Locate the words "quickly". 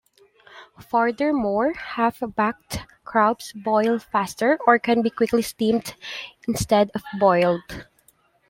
5.11-5.43